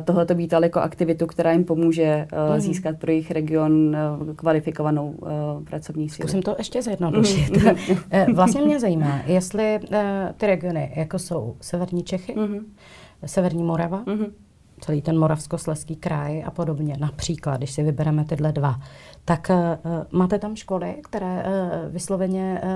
[0.04, 2.60] tohleto vítal jako aktivitu, která jim pomůže uh, mm.
[2.60, 3.96] získat pro jejich region
[4.28, 5.28] uh, kvalifikovanou uh,
[5.64, 6.28] pracovní sílu.
[6.28, 7.56] Zkusím to ještě zjednodušit.
[7.56, 8.34] Mm.
[8.34, 9.80] vlastně mě zajímá, jestli
[10.36, 12.58] ty regiony, jako jsou Severní Čechy, mm.
[13.26, 14.26] Severní Morava, mm.
[14.80, 18.80] Celý ten Moravskosleský kraj a podobně, například, když si vybereme tyhle dva,
[19.24, 22.70] tak uh, máte tam školy, které uh, vysloveně uh,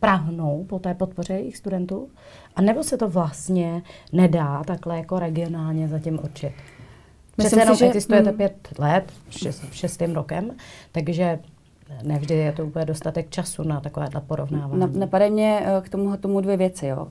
[0.00, 2.08] prahnou po té podpoře jejich studentů?
[2.56, 6.52] A nebo se to vlastně nedá takhle jako regionálně zatím určit?
[7.36, 8.36] Přece jenom existujete mm.
[8.36, 10.50] pět let, šest, šestým rokem,
[10.92, 11.38] takže
[12.02, 14.98] nevždy je to úplně dostatek času na takovéhle porovnávání.
[14.98, 16.86] Napadají mě k tomu, tomu dvě věci.
[16.86, 17.08] Jo.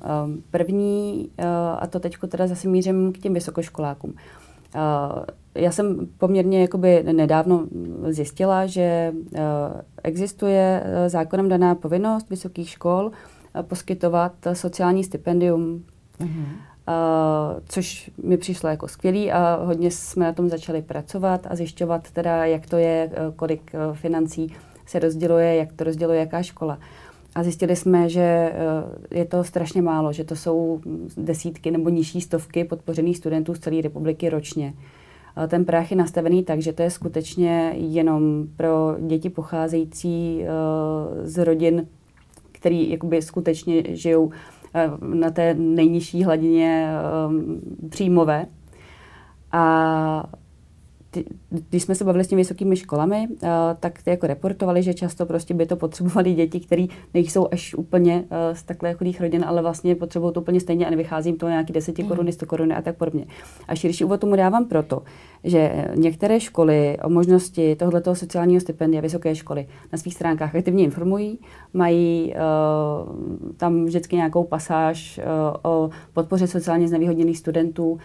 [0.52, 1.30] První,
[1.80, 4.14] a to teď teda zase mířím k těm vysokoškolákům.
[5.56, 7.68] Já jsem poměrně jakoby nedávno
[8.10, 8.82] zjistila, že
[9.36, 9.42] eh,
[10.04, 15.84] existuje eh, zákonem daná povinnost vysokých škol eh, poskytovat sociální stipendium,
[16.88, 17.62] mm-hmm.
[17.70, 22.46] což mi přišlo jako skvělý a hodně jsme na tom začali pracovat a zjišťovat teda,
[22.46, 24.54] jak to je, kolik financí
[24.86, 26.80] se rozděluje, jak to rozděluje jaká škola.
[27.36, 28.54] A zjistili jsme, že
[29.12, 30.82] je to strašně málo, že to jsou
[31.18, 34.74] desítky nebo nižší stovky podpořených studentů z celé republiky ročně
[35.48, 40.48] ten práh je nastavený tak, že to je skutečně jenom pro děti pocházející eh,
[41.28, 41.88] z rodin,
[42.52, 44.55] který jakoby skutečně žijou eh,
[45.00, 48.46] na té nejnižší hladině eh, příjmové.
[49.52, 50.24] A
[51.16, 51.26] ty,
[51.70, 53.50] když jsme se bavili s těmi vysokými školami, uh,
[53.80, 58.16] tak ty jako reportovali, že často prostě by to potřebovali děti, které nejsou až úplně
[58.16, 61.50] uh, z takhle chudých rodin, ale vlastně potřebují to úplně stejně a nevychází jim to
[61.50, 62.08] nějaký 10 mm.
[62.08, 63.26] koruny, 100 koruny a tak podobně.
[63.68, 65.02] A širší úvod tomu dávám proto,
[65.44, 71.40] že některé školy o možnosti tohoto sociálního stipendia vysoké školy na svých stránkách aktivně informují,
[71.74, 78.00] mají uh, tam vždycky nějakou pasáž uh, o podpoře sociálně znevýhodněných studentů,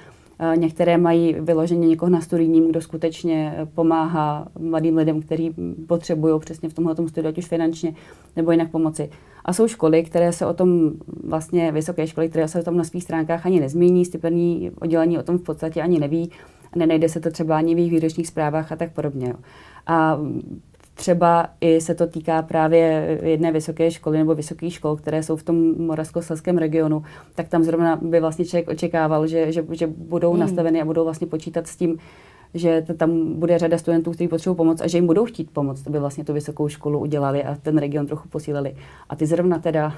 [0.55, 5.55] některé mají vyloženě někoho na studijním, kdo skutečně eh, pomáhá mladým lidem, kteří
[5.87, 7.95] potřebují přesně v tomhle studiu, ať už finančně
[8.37, 9.11] nebo jinak pomoci.
[9.45, 10.91] A jsou školy, které se o tom,
[11.25, 15.23] vlastně vysoké školy, které se o tom na svých stránkách ani nezmíní, stipendní oddělení o
[15.23, 16.31] tom v podstatě ani neví,
[16.77, 19.35] nenajde se to třeba ani v jejich výročních zprávách a tak podobně.
[19.87, 20.19] A
[20.95, 25.43] Třeba i se to týká právě jedné vysoké školy nebo vysokých škol, které jsou v
[25.43, 27.03] tom moravskoslezském regionu,
[27.35, 30.41] tak tam zrovna by vlastně člověk očekával, že, že, že budou hmm.
[30.41, 31.99] nastaveny a budou vlastně počítat s tím,
[32.55, 35.99] že tam bude řada studentů, kteří potřebují pomoc a že jim budou chtít pomoct, aby
[35.99, 38.77] vlastně tu vysokou školu udělali a ten region trochu posílili.
[39.09, 39.95] A ty zrovna teda,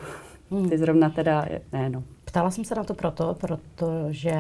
[0.51, 0.69] hmm.
[0.69, 2.03] ty zrovna teda, ne no.
[2.33, 4.35] Ptala jsem se na to proto, protože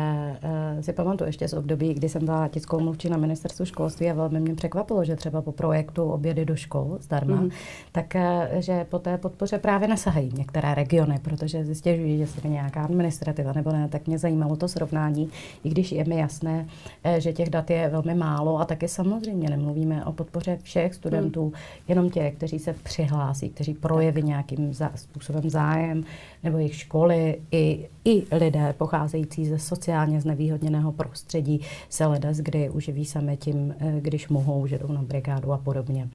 [0.74, 4.14] uh, si pamatuju ještě z období, kdy jsem byla tiskovou mluvčí na ministerstvu školství a
[4.14, 7.52] velmi mě překvapilo, že třeba po projektu obědy do škol zdarma, mm-hmm.
[7.92, 12.82] tak uh, že po té podpoře právě nesahají některé regiony, protože zjistěžují, že se nějaká
[12.82, 15.30] administrativa nebo ne, tak mě zajímalo to srovnání,
[15.64, 16.66] i když je mi jasné,
[17.04, 21.44] uh, že těch dat je velmi málo a taky samozřejmě nemluvíme o podpoře všech studentů,
[21.44, 21.52] mm.
[21.88, 26.04] jenom těch, kteří se přihlásí, kteří projeví nějakým za, způsobem zájem,
[26.42, 33.04] nebo jejich školy i i lidé pocházející ze sociálně znevýhodněného prostředí se ledas, kdy uživí
[33.04, 36.08] sami tím, eh, když mohou, že jdou na brigádu a podobně.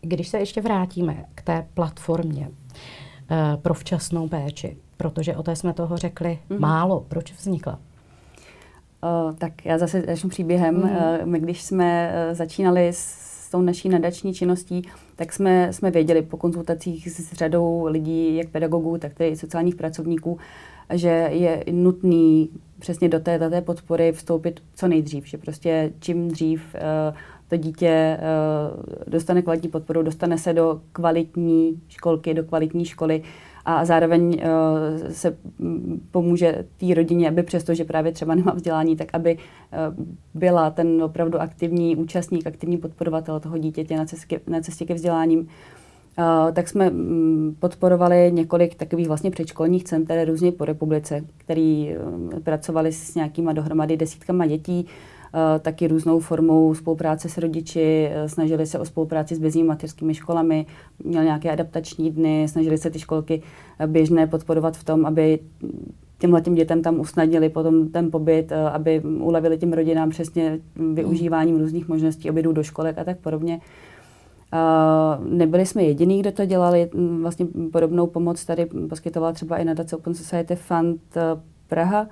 [0.00, 5.72] Když se ještě vrátíme k té platformě uh, pro včasnou péči, protože o té jsme
[5.72, 6.60] toho řekli mm-hmm.
[6.60, 7.78] málo, proč vznikla?
[9.02, 10.82] Uh, tak já zase začnu příběhem.
[10.82, 11.20] Mm-hmm.
[11.20, 14.82] Uh, my když jsme uh, začínali s s tou naší nadační činností,
[15.16, 20.38] tak jsme, jsme věděli po konzultacích s řadou lidí, jak pedagogů, tak i sociálních pracovníků,
[20.94, 26.28] že je nutný přesně do té, do té podpory vstoupit co nejdřív, že prostě čím
[26.28, 27.16] dřív uh,
[27.48, 33.22] to dítě uh, dostane kvalitní podporu, dostane se do kvalitní školky, do kvalitní školy,
[33.66, 35.36] a zároveň uh, se
[36.10, 41.02] pomůže té rodině, aby přesto, že právě třeba nemá vzdělání, tak aby uh, byla ten
[41.02, 45.38] opravdu aktivní účastník, aktivní podporovatel toho dítěte na cestě, na cestě ke vzděláním.
[45.38, 52.40] Uh, tak jsme um, podporovali několik takových vlastně předškolních center různě po republice, který uh,
[52.40, 55.15] pracovali s nějakýma dohromady desítkama dětí, Eh,
[55.60, 60.66] taky různou formou spolupráce s rodiči, eh, snažili se o spolupráci s běžnými mateřskými školami,
[61.04, 63.42] měli nějaké adaptační dny, snažili se ty školky
[63.78, 65.38] eh, běžné podporovat v tom, aby
[66.18, 70.60] těmhle těm dětem tam usnadnili potom ten pobyt, aby ulevili těm rodinám přesně
[70.94, 73.60] využíváním různých možností obědů do školek a tak podobně.
[75.28, 76.90] Nebyli jsme jediný, kdo to dělali.
[77.20, 81.00] Vlastně podobnou pomoc tady poskytovala třeba i nadace Open Society Fund
[81.68, 82.08] Praha.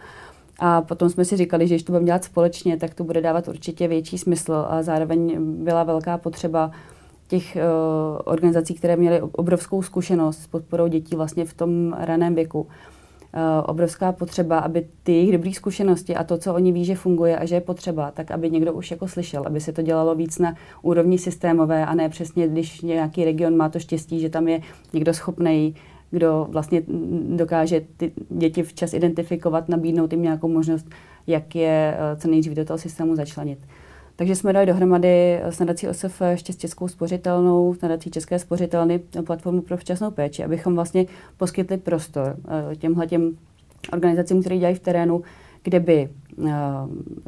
[0.59, 3.49] A potom jsme si říkali, že když to budeme dělat společně, tak to bude dávat
[3.49, 6.71] určitě větší smysl a zároveň byla velká potřeba
[7.27, 12.61] těch uh, organizací, které měly obrovskou zkušenost s podporou dětí vlastně v tom raném věku.
[12.61, 17.39] Uh, obrovská potřeba, aby ty jejich dobré zkušenosti a to, co oni ví, že funguje
[17.39, 20.39] a že je potřeba, tak aby někdo už jako slyšel, aby se to dělalo víc
[20.39, 24.61] na úrovni systémové a ne přesně, když nějaký region má to štěstí, že tam je
[24.93, 25.75] někdo schopný
[26.15, 26.83] kdo vlastně
[27.37, 30.87] dokáže ty děti včas identifikovat, nabídnout jim nějakou možnost,
[31.27, 33.59] jak je eh, co nejdřív do toho systému začlenit.
[34.17, 38.99] Takže jsme dali dohromady s nadací OSF ještě s Českou spořitelnou, s nadací České spořitelny
[39.27, 42.37] platformu pro včasnou péči, abychom vlastně poskytli prostor
[42.73, 43.37] eh, těmhle těm
[43.93, 45.23] organizacím, které dělají v terénu,
[45.63, 46.09] kde by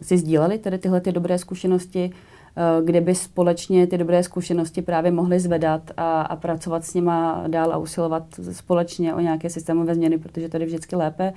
[0.03, 2.11] si sdíleli tedy tyhle ty dobré zkušenosti,
[2.59, 7.45] Eh, kde by společně ty dobré zkušenosti právě mohly zvedat a, a pracovat s nima
[7.49, 11.33] dál a usilovat společně o nějaké systémové změny, protože to je vždycky lépe.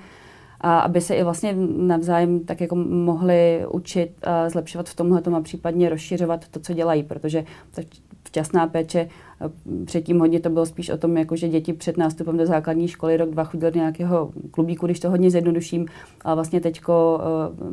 [0.61, 5.41] A aby se i vlastně navzájem tak jako mohli učit a zlepšovat v tomhle a
[5.41, 7.81] případně rozšiřovat to, co dělají, protože ta
[8.23, 9.07] včasná péče
[9.41, 12.87] eh, Předtím hodně to bylo spíš o tom, jako že děti před nástupem do základní
[12.87, 15.85] školy rok, dva chodili do nějakého klubíku, když to hodně zjednoduším,
[16.23, 17.21] ale vlastně teďko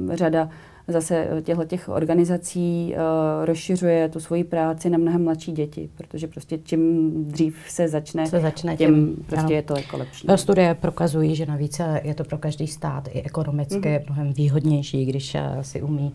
[0.09, 0.49] uh, řada
[0.89, 6.59] zase těchto těch organizací uh, rozšiřuje tu svoji práci na mnohem mladší děti, protože prostě
[6.59, 9.51] čím dřív se začne, se začne tím, tím prostě ano.
[9.51, 10.27] je to jako lepší.
[10.37, 14.05] Studie prokazují, že navíc je to pro každý stát i ekonomicky mm-hmm.
[14.07, 16.13] mnohem výhodnější, když si umí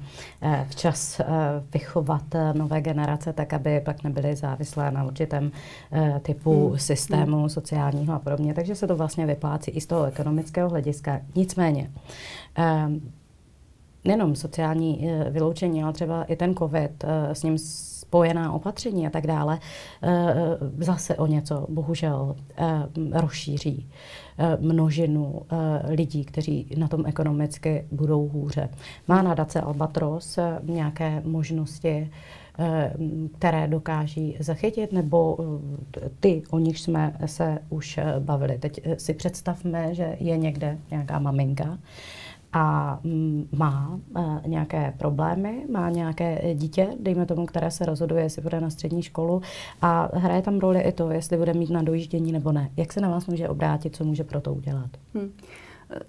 [0.70, 1.22] včas
[1.74, 5.52] vychovat nové generace, tak aby pak nebyly závislé na určitém
[6.22, 6.78] typu mm.
[6.78, 8.54] systému sociálního a podobně.
[8.54, 11.22] Takže se to vlastně vyplácí i z toho ekonomického hlediska.
[11.36, 11.92] Nicméně,
[14.06, 19.10] nejenom sociální eh, vyloučení, ale třeba i ten covid, eh, s ním spojená opatření a
[19.10, 19.60] tak dále,
[20.04, 20.36] eh,
[20.78, 22.36] zase o něco bohužel
[23.12, 23.90] rozšíří
[24.60, 25.42] množinu
[25.88, 28.70] lidí, kteří na tom ekonomicky budou hůře.
[29.08, 32.12] Má nadace Albatros nějaké možnosti,
[33.38, 35.38] které dokáží zachytit, nebo
[36.20, 38.58] ty, o nich jsme se už bavili.
[38.58, 41.78] Teď si představme, že je někde nějaká maminka,
[42.54, 48.42] a mm, má e, nějaké problémy, má nějaké dítě, dejme tomu, které se rozhoduje, jestli
[48.42, 49.42] bude na střední školu
[49.82, 52.70] a hraje tam roli i to, jestli bude mít na dojíždění nebo ne.
[52.78, 54.90] Jak se na vás může obrátit, co může pro to udělat?
[55.14, 55.32] Hmm.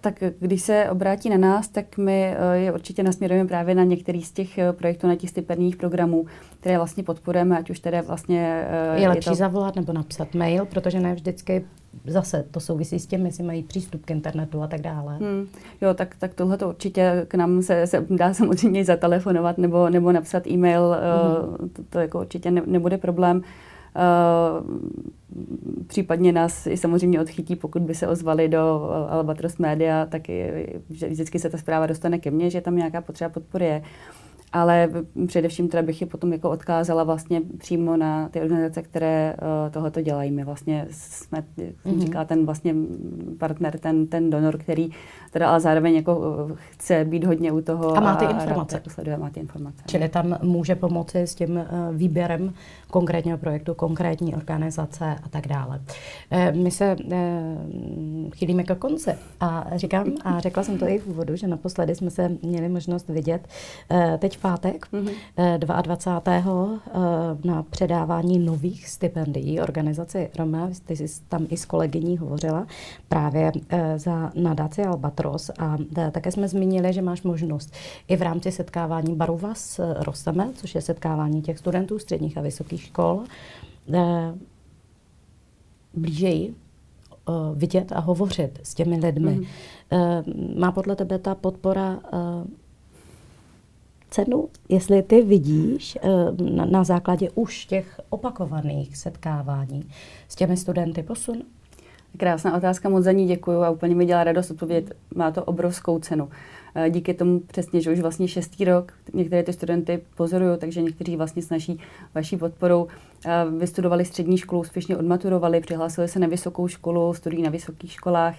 [0.00, 4.22] Tak když se obrátí na nás, tak my e, je určitě nasměrujeme právě na některý
[4.22, 6.26] z těch e, projektů, na těch stipendních programů,
[6.60, 8.66] které vlastně podporujeme, ať už tedy vlastně...
[8.94, 9.34] Je, je lepší to...
[9.34, 11.64] zavolat nebo napsat mail, protože ne vždycky
[12.06, 15.16] zase to souvisí s tím, jestli mají přístup k internetu a tak dále.
[15.16, 15.46] Hmm.
[15.80, 20.12] Jo, tak, tak tohle to určitě k nám se, se dá samozřejmě zatelefonovat nebo, nebo
[20.12, 20.96] napsat e-mail,
[21.58, 21.68] hmm.
[21.68, 23.36] to, to jako určitě ne, nebude problém.
[23.36, 23.42] Uh,
[25.86, 31.38] případně nás i samozřejmě odchytí, pokud by se ozvali do Albatros Media, tak i, vždycky
[31.38, 33.82] se ta zpráva dostane ke mně, že tam nějaká potřeba podpory je.
[34.52, 34.90] Ale
[35.26, 40.00] především teda bych je potom jako odkázala vlastně přímo na ty organizace, které uh, tohleto
[40.00, 40.30] dělají.
[40.30, 42.00] My vlastně jsme, jak mm-hmm.
[42.00, 42.74] říká, ten vlastně
[43.38, 44.90] partner, ten, ten donor, který
[45.30, 47.96] teda ale zároveň jako uh, chce být hodně u toho.
[47.96, 48.82] A máte a, informace.
[48.86, 49.82] A sleduje, máte informace.
[49.86, 52.54] Čili tam může pomoci s tím uh, výběrem
[52.90, 55.80] konkrétního projektu, konkrétní organizace a tak dále.
[56.32, 57.12] Uh, my se uh,
[58.34, 59.10] chýlíme ke konci
[59.40, 63.08] a říkám, a řekla jsem to i v úvodu, že naposledy jsme se měli možnost
[63.08, 63.48] vidět
[63.90, 65.58] uh, teď pátek mm-hmm.
[65.58, 66.80] 22.
[67.44, 70.70] na předávání nových stipendií organizaci Roma.
[70.84, 72.66] Ty jsi tam i s kolegyní hovořila
[73.08, 77.72] právě eh, za nadaci Albatros a eh, také jsme zmínili, že máš možnost
[78.08, 82.82] i v rámci setkávání Baruva s Rostame, což je setkávání těch studentů středních a vysokých
[82.82, 83.22] škol,
[83.94, 84.34] eh,
[85.94, 86.54] blížeji
[87.54, 89.34] vidět a hovořit s těmi lidmi.
[89.34, 90.60] Mm.
[90.60, 91.98] Má podle tebe ta podpora
[94.12, 96.08] cenu, jestli ty vidíš eh,
[96.70, 99.88] na, základě už těch opakovaných setkávání
[100.28, 101.42] s těmi studenty posun?
[102.16, 104.96] Krásná otázka, moc za ní děkuju a úplně mi dělá radost odpovědět.
[105.14, 106.28] Má to obrovskou cenu.
[106.74, 111.16] Eh, díky tomu přesně, že už vlastně šestý rok některé ty studenty pozorují, takže někteří
[111.16, 111.80] vlastně s naší
[112.14, 112.86] vaší podporou
[113.26, 118.36] eh, vystudovali střední školu, úspěšně odmaturovali, přihlásili se na vysokou školu, studují na vysokých školách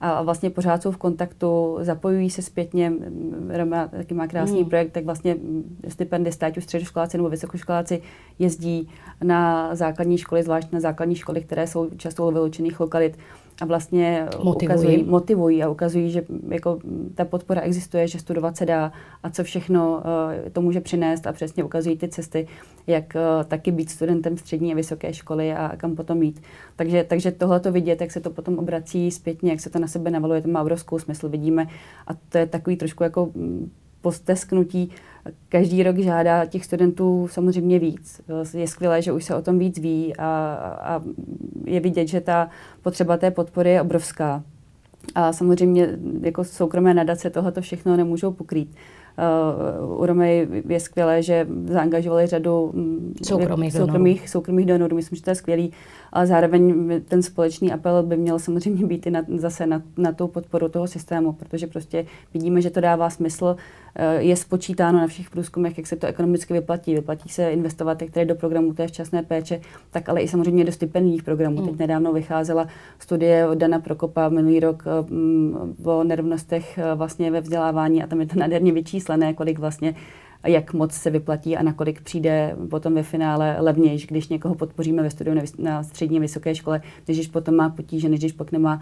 [0.00, 2.92] a vlastně pořád jsou v kontaktu, zapojují se zpětně.
[3.48, 4.68] Roma taky má krásný mm.
[4.68, 5.36] projekt, tak vlastně
[5.88, 8.02] stipendista, ať už středoškoláci nebo vysokoškoláci,
[8.38, 8.88] jezdí
[9.24, 13.18] na základní školy, zvlášť na základní školy, které jsou často vyloučených lokalit
[13.60, 14.68] a vlastně motivují.
[14.68, 16.78] Ukazují, motivují a ukazují, že jako
[17.14, 21.32] ta podpora existuje, že studovat se dá a co všechno uh, to může přinést a
[21.32, 22.46] přesně ukazují ty cesty,
[22.86, 26.42] jak uh, taky být studentem střední a vysoké školy a kam potom jít.
[26.76, 29.86] Takže, takže tohle to vidět, jak se to potom obrací zpětně, jak se to na
[29.86, 31.66] sebe navaluje, to má obrovskou smysl, vidíme
[32.06, 33.70] a to je takový trošku jako mm,
[34.04, 34.90] postesknutí,
[35.48, 38.20] každý rok žádá těch studentů samozřejmě víc.
[38.54, 40.28] Je skvělé, že už se o tom víc ví a,
[40.80, 41.02] a
[41.64, 42.48] je vidět, že ta
[42.82, 44.42] potřeba té podpory je obrovská.
[45.14, 45.88] A samozřejmě
[46.20, 48.68] jako soukromé nadace tohoto všechno nemůžou pokrýt.
[49.18, 54.28] Uh, u Romej je skvělé, že zaangažovali řadu mm, soukromých, soukromých, donorů.
[54.28, 54.96] soukromých donorů.
[54.96, 55.72] Myslím, že to je skvělý,
[56.12, 60.28] ale zároveň ten společný apel by měl samozřejmě být i na, zase na, na tu
[60.28, 63.56] podporu toho systému, protože prostě vidíme, že to dává smysl
[64.18, 66.94] je spočítáno na všech průzkumech, jak se to ekonomicky vyplatí.
[66.94, 70.72] Vyplatí se investovat jak tady do programu té včasné péče, tak ale i samozřejmě do
[70.72, 71.56] stipendních programů.
[71.56, 71.68] Hmm.
[71.68, 77.30] Teď nedávno vycházela studie od Dana Prokopa minulý rok eh, mm, o nerovnostech eh, vlastně
[77.30, 79.94] ve vzdělávání a tam je to nádherně vyčíslené, kolik vlastně
[80.46, 85.10] jak moc se vyplatí a nakolik přijde potom ve finále levnější, když někoho podpoříme ve
[85.10, 88.80] studiu na střední vysoké škole, když potom má potíže, než když pak nemá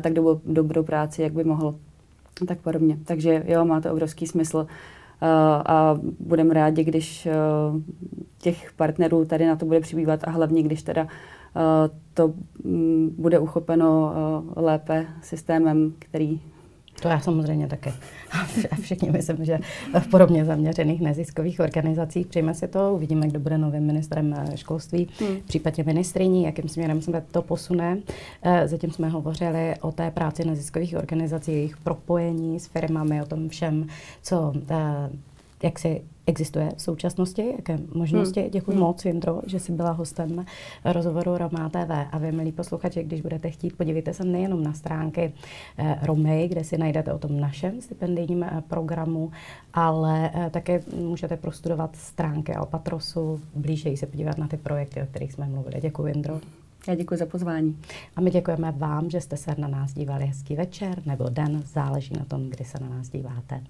[0.00, 1.74] tak dobrou, dobrou práci, jak by mohl
[2.46, 2.98] tak podobně.
[3.04, 4.66] Takže jo, má to obrovský smysl uh,
[5.66, 7.80] a budeme rádi, když uh,
[8.38, 11.08] těch partnerů tady na to bude přibývat a hlavně, když teda uh,
[12.14, 12.32] to
[12.64, 14.12] um, bude uchopeno
[14.56, 16.40] lépe systémem, který
[17.02, 17.92] To já samozřejmě také.
[18.30, 18.44] A
[18.80, 19.58] všichni myslím, že
[20.00, 22.94] v podobně zaměřených neziskových organizacích přijme si to.
[22.94, 25.36] Uvidíme, kdo bude novým ministrem eh, školství, hmm.
[25.36, 27.98] v případě ministriní, jakým směrem se to posune.
[28.42, 33.48] Eh, zatím jsme hovořili o té práci neziskových organizací, jejich propojení s firmami, o tom
[33.48, 33.86] všem,
[34.22, 34.52] co
[35.62, 38.40] jak si existuje v současnosti, jaké možnosti.
[38.40, 38.50] Hmm.
[38.50, 38.80] Děkuji hmm.
[38.80, 40.44] moc, Jindro, že jsi byla hostem
[40.84, 41.90] rozhovoru Roma TV.
[42.12, 45.32] A vy, milí posluchači, když budete chtít, podívejte se nejenom na stránky
[45.78, 49.30] eh, Romy, kde si najdete o tom našem stipendijním eh, programu,
[49.74, 55.32] ale eh, také můžete prostudovat stránky Alpatrosu, blíže se podívat na ty projekty, o kterých
[55.32, 55.80] jsme mluvili.
[55.80, 56.40] Děkuji, Jindro.
[56.88, 57.78] Já děkuji za pozvání.
[58.16, 62.14] A my děkujeme vám, že jste se na nás dívali hezký večer nebo den, záleží
[62.18, 63.62] na tom, kdy se na nás díváte.